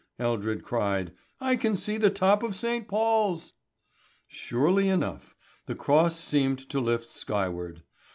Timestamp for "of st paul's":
2.41-3.53